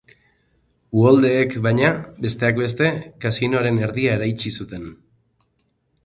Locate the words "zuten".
4.63-4.89